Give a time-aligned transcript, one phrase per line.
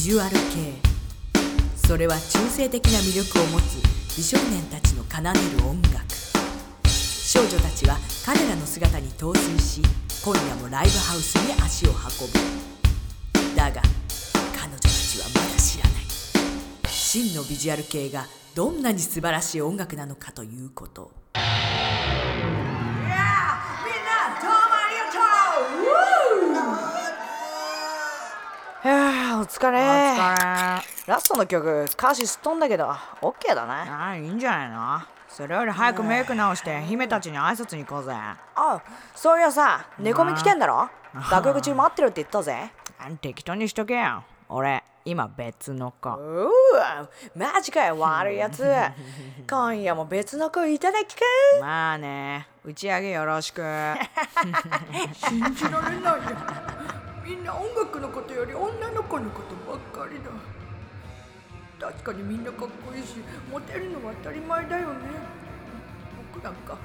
[0.00, 0.40] ジュアル系。
[1.86, 3.82] それは中性的な魅力を持つ
[4.16, 5.28] 美少年たちの奏で
[5.62, 5.94] る音楽。
[6.88, 9.82] 少女たちは彼らの姿に陶酔し
[10.24, 11.96] 今夜もライブハウスに足を運
[12.32, 13.54] ぶ。
[13.54, 13.82] だが
[14.56, 16.04] 彼女たちはまだ知らない。
[16.88, 18.24] 真のビジュアル系が
[18.54, 21.10] どんなに素晴らしい音楽なのかということ。
[29.40, 29.78] お疲れ。
[29.78, 30.82] お疲れ。
[31.06, 33.90] ラストの曲歌詞すっとんだけどオッケーだね。
[33.90, 35.00] ああいいんじゃないの？
[35.30, 38.12] それより早くメイク直して姫たちに挨拶に行こうぜ。
[38.12, 38.82] ああ
[39.14, 40.90] そういやさ寝込み来てんだろ？
[41.30, 42.70] 学部中待ってるって言ったぜ。
[43.22, 44.24] 適当にしとけよ。
[44.50, 46.10] 俺今別の子。
[46.10, 48.62] うわマジかよ悪いやつ。
[49.48, 51.22] 今夜も別の子いただきか。
[51.62, 53.62] まあね打ち上げよろしく。
[55.16, 56.20] 信じられないよ。
[57.30, 60.30] みんな音楽のことより女の子のことばっかりだ。
[61.88, 63.14] 確かにみんなかっこいいし
[63.48, 64.98] モテるのは当たり前だよね。
[66.34, 66.76] 僕なんか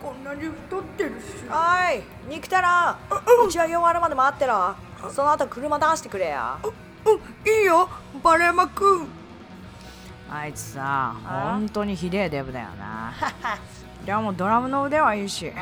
[0.00, 1.46] こんなに太ってるし。
[1.50, 4.74] はい肉たら打ち上げ終わるまで待ってろ。
[5.10, 7.86] その後車出してくれやうんいいよ。
[8.24, 9.02] バレマく。
[9.02, 9.08] ん
[10.30, 13.12] あいつさ本当にひでえデブだよな。
[14.06, 15.52] でもドラムの腕はいいし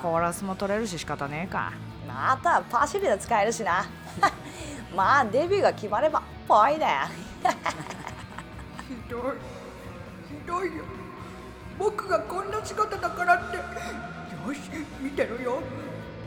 [0.00, 1.72] コーラスも取れるし仕方ねえか。
[2.10, 3.86] またパシリで使えるしな。
[4.94, 6.98] まあデビューが決まればぽいだよ
[8.88, 9.20] ひどい。
[10.28, 10.84] ひどいよ。
[11.78, 13.56] 僕がこんな姿だからって。
[13.56, 13.62] よ
[14.54, 14.60] し
[15.00, 15.62] 見てろよ。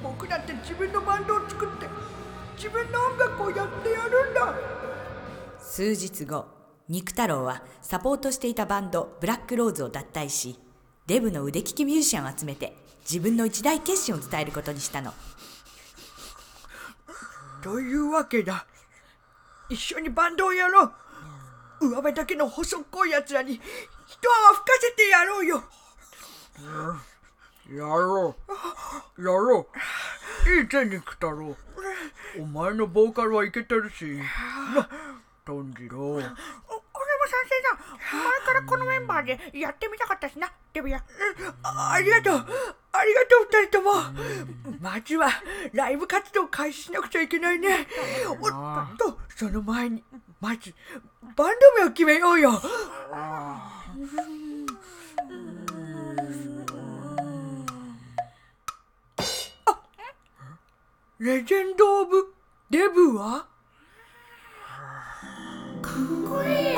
[0.02, 1.88] 僕だって自分のバンドを作って。
[2.56, 4.54] 自分の音楽をやってやるんだ。
[5.60, 6.46] 数日後
[6.88, 10.60] 肉太郎はサポートしていたバンドブラックローズを脱退し
[11.08, 15.14] デブの腕利きミュージシャンを集めて自分の一大決心を伝えることにしたの。
[17.64, 18.66] というわけだ。
[19.70, 20.92] 一緒にバンドをやろう。
[21.88, 25.64] 上辺だけの細っこいやつらに一泡吹かせてやろうよ。
[27.72, 28.36] やろ
[29.18, 29.22] う。
[29.22, 29.68] やろ
[30.46, 30.60] う。
[30.60, 31.58] いい手に来たろう。
[32.42, 34.06] お前のボーカルはいけてるし。
[34.06, 34.90] な
[35.48, 37.78] お次も賛成だ。
[38.12, 41.04] 前からこのメンバーでやってみたかったしなデビア
[41.64, 42.46] ありがとう。
[42.96, 43.92] ありがとう二人とも。
[44.80, 45.30] まずは
[45.74, 47.88] ライブ活動開始しなくちゃいけないね。
[48.30, 48.38] おっ
[48.98, 50.04] とその前に
[50.40, 50.74] まず
[51.36, 52.62] バンド名を決めようよ。
[61.20, 62.34] レジェンド・オブ・
[62.70, 63.48] デブは？
[65.82, 65.94] かっ
[66.30, 66.78] こいい。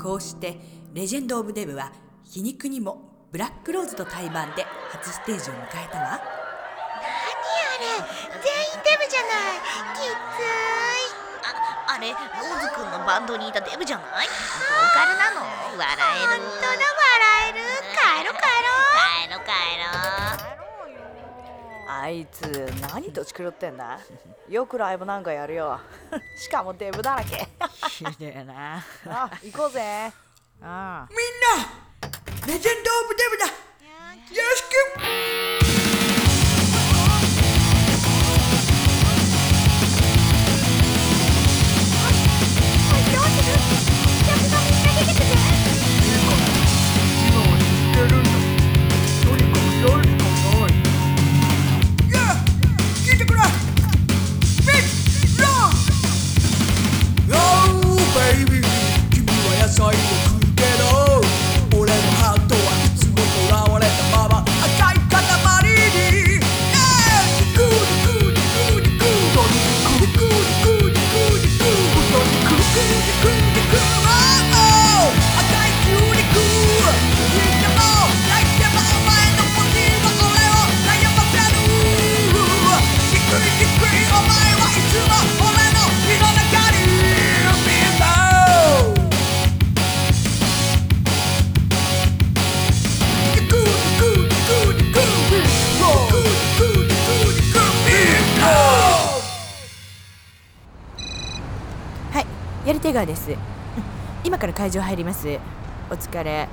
[0.00, 0.60] こうして
[0.94, 1.92] レジェンド・オブ・デブは
[2.24, 6.10] 皮肉にもブラックローズと対バンで初ステージを迎えたわ。
[6.10, 6.22] 何あ
[7.78, 9.60] れ全員デブじゃない。
[9.94, 10.16] きつい。
[11.44, 14.26] ああれローズくんのバンドにいたデブじゃない？
[14.26, 15.42] ボーカルなの？
[15.76, 16.42] 笑える。
[16.42, 16.80] 本当だ笑
[17.50, 17.58] える。
[17.92, 18.40] 帰ろ帰ろ
[18.96, 19.50] 帰ろ帰
[20.48, 20.48] ろ
[21.90, 23.98] あいつ何とち狂ってんだ？
[24.48, 25.78] よくライブなんかやるよ。
[26.40, 27.46] しかもデブだらけ。
[27.88, 28.82] ひでえな。
[29.06, 30.06] あ行こうぜ。
[30.62, 31.08] ああ。
[31.10, 31.18] みん
[31.68, 31.87] な！
[32.48, 33.50] Legend over there.
[33.82, 34.40] Yeah.
[34.40, 35.57] Yes,
[102.68, 103.30] やり手川です。
[104.22, 105.26] 今から会場入ります。
[105.90, 106.46] お疲れ。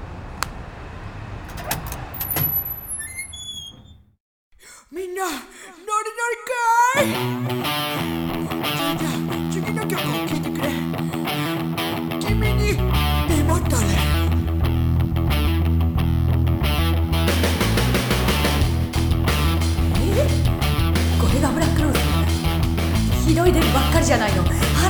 [4.90, 5.36] みんなノリ
[7.04, 7.35] ノリかい？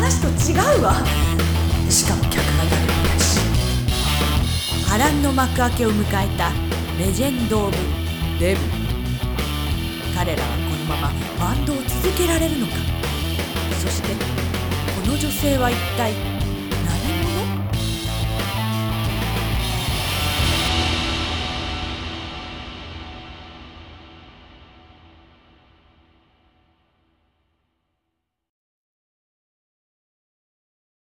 [0.06, 0.94] 話と違うわ。
[1.90, 3.40] しかも客が誰もいないし。
[4.88, 6.52] 波乱の幕開けを迎えた
[7.00, 7.78] レジェンド・オブ・
[8.40, 8.62] デブ。
[10.16, 12.74] 彼らはこのままバンドを続けられるのか。
[13.82, 16.14] そしてこの女性は一体